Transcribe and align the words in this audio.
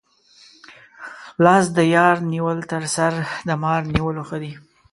لاس 1.43 1.65
د 1.77 1.79
یار 1.95 2.15
نیول 2.31 2.59
تر 2.71 2.83
سر 2.95 3.13
د 3.47 3.49
مار 3.63 3.81
نیولو 3.93 4.21
ښه 4.29 4.37
دي. 4.43 4.53